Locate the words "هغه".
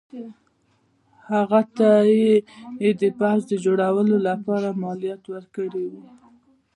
1.31-1.61